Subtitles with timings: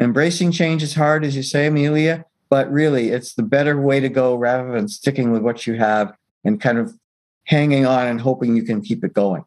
[0.00, 4.08] embracing change is hard, as you say, Amelia, but really it's the better way to
[4.08, 6.94] go rather than sticking with what you have and kind of
[7.44, 9.44] hanging on and hoping you can keep it going.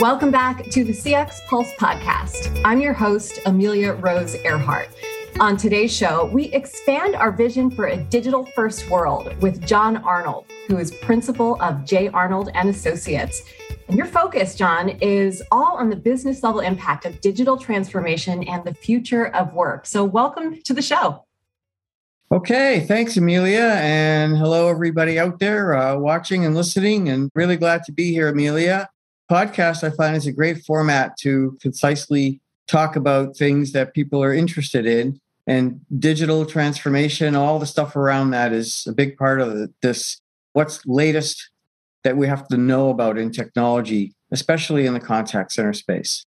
[0.00, 2.60] Welcome back to the CX Pulse podcast.
[2.64, 4.88] I'm your host, Amelia Rose Earhart.
[5.40, 10.46] On today's show, we expand our vision for a digital first world with Jon Arnold,
[10.68, 12.08] who is principal of J.
[12.08, 13.42] Arnold and Associates.
[13.92, 18.72] Your focus, Jon, is all on the business level impact of digital transformation and the
[18.72, 19.84] future of work.
[19.84, 21.24] So, welcome to the show.
[22.30, 23.72] Okay, thanks, Amelia.
[23.80, 27.08] And hello, everybody out there uh, watching and listening.
[27.08, 28.88] And really glad to be here, Amelia.
[29.28, 34.32] Podcast, I find, is a great format to concisely talk about things that people are
[34.32, 35.20] interested in.
[35.48, 40.20] And digital transformation, all the stuff around that is a big part of this.
[40.52, 41.50] What's latest
[42.04, 46.24] that we have to know about in technology, especially in the contact center space?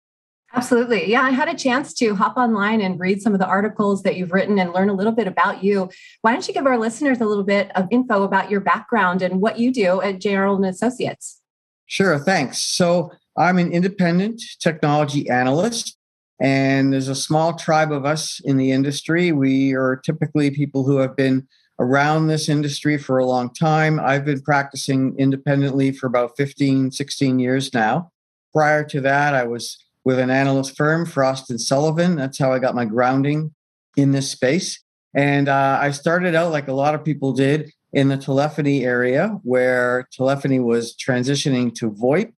[0.55, 1.11] Absolutely.
[1.11, 4.17] Yeah, I had a chance to hop online and read some of the articles that
[4.17, 5.89] you've written and learn a little bit about you.
[6.21, 9.41] Why don't you give our listeners a little bit of info about your background and
[9.41, 10.27] what you do at.
[10.27, 11.41] Arnold and Associates?
[11.87, 12.59] Sure, thanks.
[12.59, 15.97] So, I'm an independent technology analyst,
[16.39, 19.33] and there's a small tribe of us in the industry.
[19.33, 23.99] We are typically people who have been around this industry for a long time.
[23.99, 28.11] I've been practicing independently for about 15, 16 years now.
[28.53, 32.17] Prior to that, I was with an analyst firm, Frost and Sullivan.
[32.17, 33.55] That's how I got my grounding
[33.97, 34.83] in this space.
[35.15, 39.39] And uh, I started out like a lot of people did in the telephony area,
[39.43, 42.33] where telephony was transitioning to VoIP,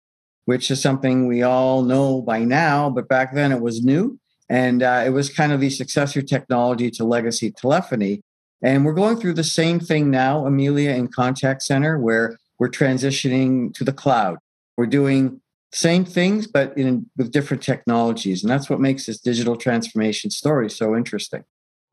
[0.45, 4.20] which is something we all know by now, but back then it was new.
[4.50, 8.23] And uh, it was kind of the successor technology to legacy telephony.
[8.64, 13.73] And we're going through the same thing now, Amelia, in contact center, where we're transitioning
[13.73, 14.38] to the cloud.
[14.78, 15.42] We're doing
[15.73, 18.41] same things, but in with different technologies.
[18.41, 21.44] And that's what makes this digital transformation story so interesting.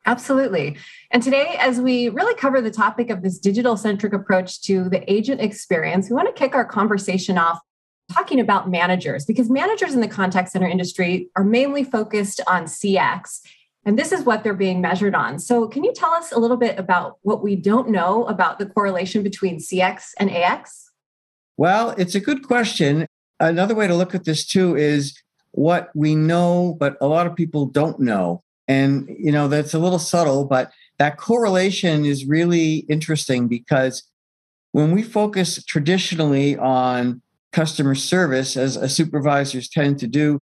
[0.06, 0.76] Absolutely.
[1.10, 5.10] And today, as we really cover the topic of this digital centric approach to the
[5.12, 7.58] agent experience, we want to kick our conversation off
[8.12, 13.40] talking about managers because managers in the contact center industry are mainly focused on CX
[13.84, 15.38] and this is what they're being measured on.
[15.38, 18.66] So, can you tell us a little bit about what we don't know about the
[18.66, 20.90] correlation between CX and AX?
[21.56, 23.06] Well, it's a good question.
[23.38, 25.18] Another way to look at this, too, is
[25.52, 28.42] what we know, but a lot of people don't know.
[28.68, 34.04] And, you know, that's a little subtle, but that correlation is really interesting because
[34.72, 40.38] when we focus traditionally on customer service, as supervisors tend to do,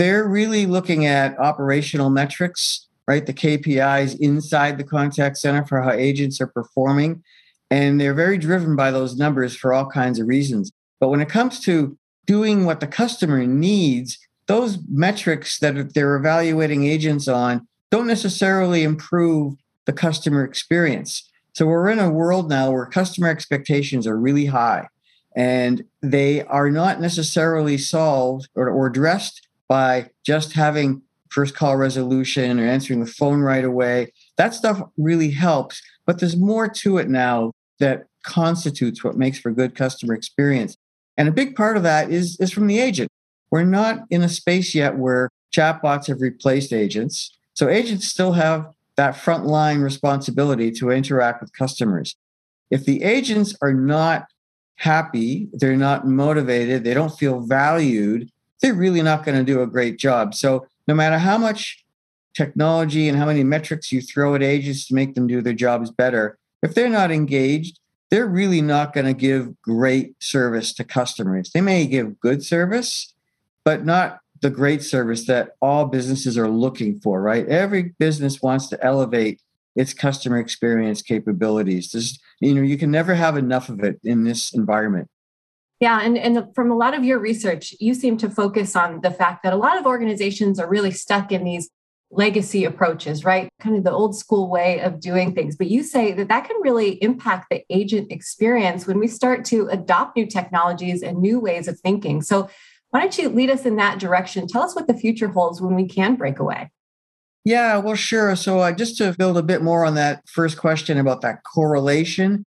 [0.00, 3.26] they're really looking at operational metrics, right?
[3.26, 7.22] The KPIs inside the contact center for how agents are performing.
[7.70, 10.72] And they're very driven by those numbers for all kinds of reasons.
[11.00, 16.86] But when it comes to doing what the customer needs, those metrics that they're evaluating
[16.86, 19.52] agents on don't necessarily improve
[19.84, 21.28] the customer experience.
[21.52, 24.88] So we're in a world now where customer expectations are really high
[25.36, 32.58] and they are not necessarily solved or, or addressed by just having first call resolution
[32.58, 34.12] or answering the phone right away.
[34.36, 39.52] That stuff really helps, but there's more to it now that constitutes what makes for
[39.52, 40.76] good customer experience.
[41.16, 43.10] And a big part of that is, is from the agent.
[43.52, 47.36] We're not in a space yet where chatbots have replaced agents.
[47.54, 48.66] So agents still have
[48.96, 52.16] that frontline responsibility to interact with customers.
[52.72, 54.26] If the agents are not
[54.76, 59.66] happy, they're not motivated, they don't feel valued, they're really not going to do a
[59.66, 60.34] great job.
[60.34, 61.84] So no matter how much
[62.34, 65.90] technology and how many metrics you throw at agents to make them do their jobs
[65.90, 67.78] better, if they're not engaged,
[68.10, 71.50] they're really not going to give great service to customers.
[71.52, 73.14] They may give good service,
[73.64, 77.46] but not the great service that all businesses are looking for, right?
[77.46, 79.40] Every business wants to elevate
[79.76, 81.92] its customer experience capabilities.
[81.92, 85.08] There's, you know, you can never have enough of it in this environment.
[85.80, 89.10] Yeah, and, and from a lot of your research, you seem to focus on the
[89.10, 91.70] fact that a lot of organizations are really stuck in these
[92.10, 93.48] legacy approaches, right?
[93.60, 95.56] Kind of the old school way of doing things.
[95.56, 99.68] But you say that that can really impact the agent experience when we start to
[99.68, 102.20] adopt new technologies and new ways of thinking.
[102.22, 102.50] So,
[102.90, 104.48] why don't you lead us in that direction?
[104.48, 106.70] Tell us what the future holds when we can break away.
[107.44, 108.34] Yeah, well, sure.
[108.34, 112.44] So, uh, just to build a bit more on that first question about that correlation,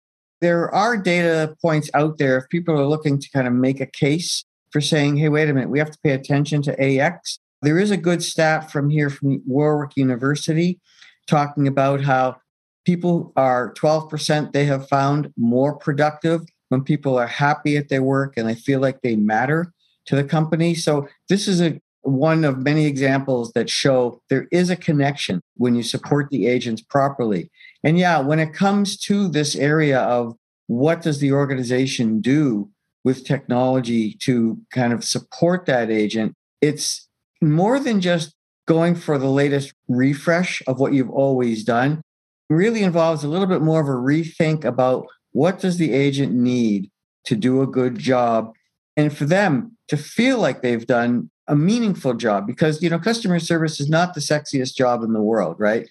[0.42, 3.86] there are data points out there if people are looking to kind of make a
[3.86, 7.40] case for saying, hey, wait a minute, we have to pay attention to AX.
[7.62, 10.80] There is a good stat from here from Warwick University
[11.28, 12.38] talking about how
[12.86, 18.34] people are 12% they have found more productive when people are happy at their work
[18.38, 19.74] and they feel like they matter.
[20.06, 20.74] to the company.
[20.74, 25.76] So this is a one of many examples that show there is a connection when
[25.76, 27.52] you support the agents properly.
[27.84, 30.36] And yeah, when it comes to this area of
[30.68, 32.70] what does the organization do
[33.04, 37.08] with technology to kind of support that agent, it's
[37.42, 38.34] more than just
[38.68, 42.02] going for the latest refresh of what you've always done.
[42.50, 46.34] It really involves a little bit more of a rethink about what does the agent
[46.34, 46.92] need
[47.26, 48.54] to do a good job
[48.96, 53.40] and for them to feel like they've done a meaningful job because you know customer
[53.40, 55.90] service is not the sexiest job in the world right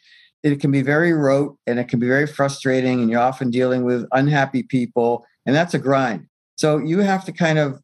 [0.52, 3.84] it can be very rote and it can be very frustrating and you're often dealing
[3.84, 6.26] with unhappy people and that's a grind.
[6.56, 7.80] So you have to kind of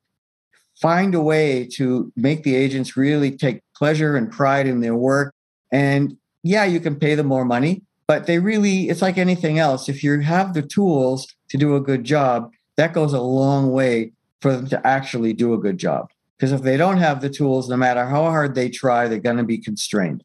[0.81, 5.35] find a way to make the agents really take pleasure and pride in their work.
[5.71, 9.89] And yeah you can pay them more money but they really it's like anything else.
[9.89, 14.13] If you have the tools to do a good job that goes a long way
[14.41, 16.09] for them to actually do a good job.
[16.37, 19.37] Because if they don't have the tools, no matter how hard they try, they're going
[19.37, 20.25] to be constrained.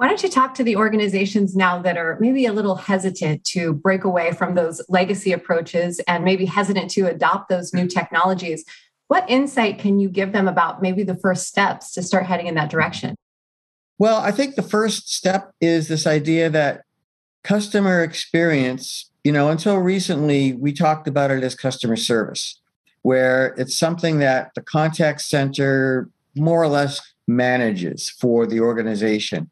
[0.00, 3.74] Why don't you talk to the organizations now that are maybe a little hesitant to
[3.74, 7.88] break away from those legacy approaches and maybe hesitant to adopt those new mm-hmm.
[7.88, 8.64] technologies?
[9.08, 12.54] What insight can you give them about maybe the first steps to start heading in
[12.54, 13.14] that direction?
[13.98, 16.84] Well, I think the first step is this idea that
[17.44, 22.58] customer experience, you know, until recently, we talked about it as customer service
[23.02, 29.50] where it's something that the contact center more or less manages for the organization.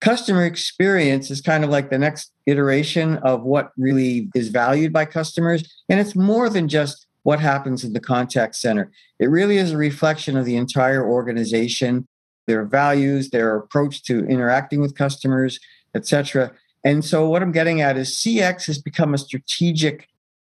[0.00, 5.04] Customer experience is kind of like the next iteration of what really is valued by
[5.04, 5.82] customers.
[5.88, 8.92] And it's more than just what happens in the contact center.
[9.18, 12.06] It really is a reflection of the entire organization,
[12.46, 15.58] their values, their approach to interacting with customers,
[15.94, 16.52] etc.
[16.84, 20.08] And so what I'm getting at is CX has become a strategic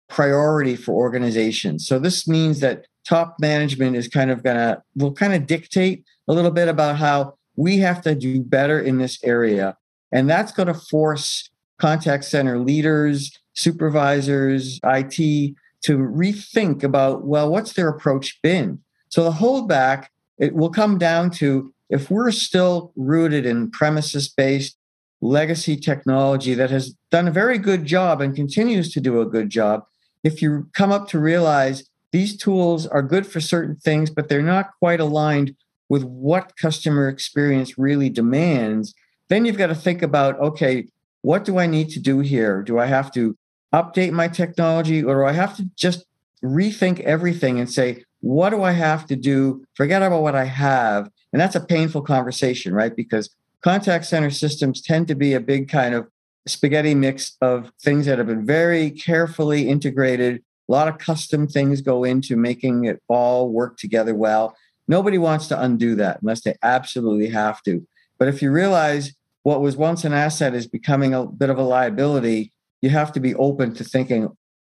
[0.10, 1.88] priority for organizations.
[1.88, 6.04] So this means that top management is kind of going to will kind of dictate
[6.28, 9.78] a little bit about how we have to do better in this area.
[10.12, 17.74] And that's going to force contact center leaders, supervisors, IT to rethink about, well, what's
[17.74, 18.80] their approach been?
[19.10, 20.08] So the holdback,
[20.38, 24.78] it will come down to if we're still rooted in premises based
[25.22, 29.50] legacy technology that has done a very good job and continues to do a good
[29.50, 29.86] job,
[30.24, 34.42] if you come up to realize these tools are good for certain things, but they're
[34.42, 35.56] not quite aligned
[35.90, 38.94] with what customer experience really demands,
[39.30, 40.88] then you've got to think about okay,
[41.22, 42.62] what do I need to do here?
[42.62, 43.36] Do I have to
[43.74, 46.06] update my technology or do I have to just
[46.44, 49.66] rethink everything and say, what do I have to do?
[49.74, 51.10] Forget about what I have.
[51.34, 52.96] And that's a painful conversation, right?
[52.96, 53.30] Because
[53.62, 56.08] contact center systems tend to be a big kind of
[56.48, 60.44] spaghetti mix of things that have been very carefully integrated.
[60.70, 64.56] A lot of custom things go into making it all work together well.
[64.88, 67.86] Nobody wants to undo that unless they absolutely have to.
[68.18, 71.64] But if you realize what was once an asset is becoming a bit of a
[71.64, 72.52] liability,
[72.82, 74.30] you have to be open to thinking,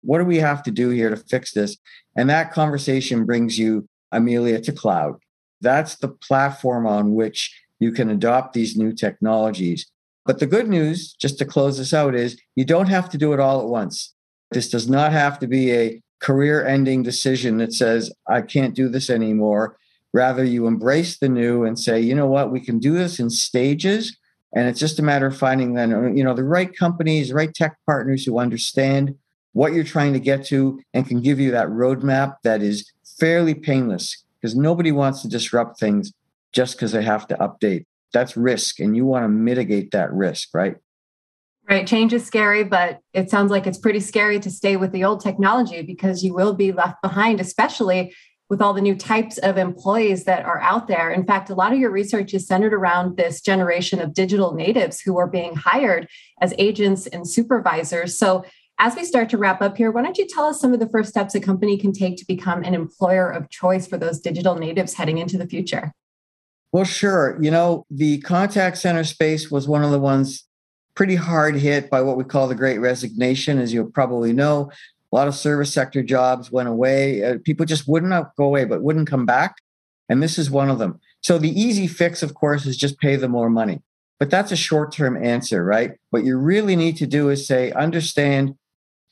[0.03, 1.77] what do we have to do here to fix this?
[2.17, 5.17] And that conversation brings you, Amelia, to cloud.
[5.61, 9.91] That's the platform on which you can adopt these new technologies.
[10.25, 13.33] But the good news, just to close this out, is you don't have to do
[13.33, 14.15] it all at once.
[14.51, 18.89] This does not have to be a career ending decision that says, I can't do
[18.89, 19.77] this anymore.
[20.13, 23.31] Rather, you embrace the new and say, you know what, we can do this in
[23.31, 24.17] stages.
[24.55, 27.35] And it's just a matter of finding then, uh, you know, the right companies, the
[27.35, 29.15] right tech partners who understand
[29.53, 33.55] what you're trying to get to and can give you that roadmap that is fairly
[33.55, 36.13] painless because nobody wants to disrupt things
[36.53, 37.85] just because they have to update.
[38.13, 40.77] That's risk and you want to mitigate that risk right?
[41.69, 45.05] Right change is scary but it sounds like it's pretty scary to stay with the
[45.05, 48.15] old technology because you will be left behind especially
[48.49, 51.11] with all the new types of employees that are out there.
[51.11, 55.01] In fact, a lot of your research is centered around this generation of digital natives
[55.01, 56.09] who are being hired
[56.41, 58.19] as agents and supervisors.
[58.19, 58.45] So,
[58.81, 60.89] as we start to wrap up here, why don't you tell us some of the
[60.89, 64.55] first steps a company can take to become an employer of choice for those digital
[64.55, 65.93] natives heading into the future?
[66.71, 67.37] Well, sure.
[67.41, 70.45] You know, the contact center space was one of the ones
[70.95, 73.59] pretty hard hit by what we call the great resignation.
[73.59, 74.71] As you probably know,
[75.11, 77.25] a lot of service sector jobs went away.
[77.25, 79.57] Uh, people just wouldn't go away, but wouldn't come back.
[80.09, 81.01] And this is one of them.
[81.23, 83.83] So the easy fix, of course, is just pay them more money.
[84.19, 85.93] But that's a short term answer, right?
[86.11, 88.57] What you really need to do is say, understand,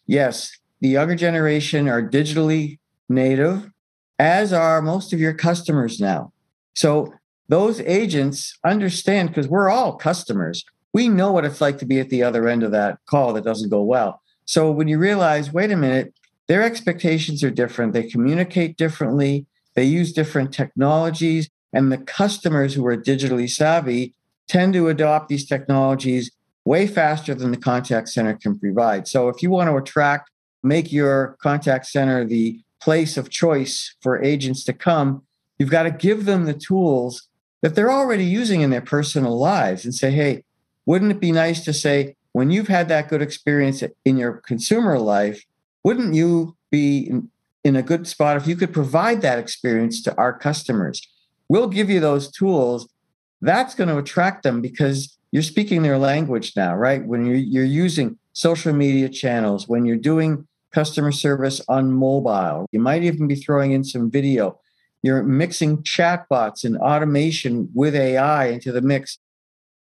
[0.07, 3.71] yes, the younger generation are digitally native,
[4.19, 6.33] as are most of your customers now.
[6.75, 7.13] So
[7.49, 10.65] those agents understand because we're all customers.
[10.93, 13.45] We know what it's like to be at the other end of that call that
[13.45, 14.21] doesn't go well.
[14.47, 16.15] So when you realize, wait a minute,
[16.47, 22.87] their expectations are different, they communicate differently, they use different technologies, and the customers who
[22.87, 24.15] are digitally savvy
[24.49, 26.31] tend to adopt these technologies
[26.65, 29.07] way faster than the contact center can provide.
[29.07, 30.31] So if you want to attract,
[30.63, 35.23] make your contact center the place of choice for agents to come,
[35.59, 37.29] you've got to give them the tools
[37.63, 40.45] that they're already using in their personal lives and say, hey,
[40.85, 44.99] wouldn't it be nice to say, when you've had that good experience in your consumer
[44.99, 45.43] life,
[45.85, 47.31] wouldn't you be in,
[47.65, 51.01] in a good spot if you could provide that experience to our customers?
[51.49, 52.93] We'll give you those tools.
[53.41, 57.03] That's going to attract them because you're speaking their language now, right?
[57.03, 62.81] When you're, you're using social media channels, when you're doing customer service on mobile, you
[62.81, 64.61] might even be throwing in some video.
[65.03, 69.17] You're mixing chatbots and automation with AI into the mix.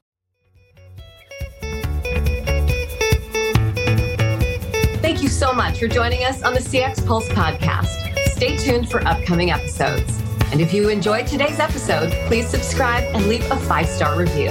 [5.02, 7.88] Thank you so much for joining us on the CX Pulse podcast.
[8.30, 10.22] Stay tuned for upcoming episodes.
[10.52, 14.50] And if you enjoyed today's episode, please subscribe and leave a five star review.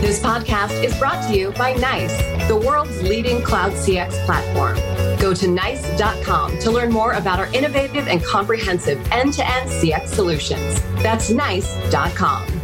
[0.00, 4.76] This podcast is brought to you by NICE, the world's leading cloud CX platform.
[5.18, 10.06] Go to nice.com to learn more about our innovative and comprehensive end to end CX
[10.06, 10.80] solutions.
[11.02, 12.57] That's nice.com.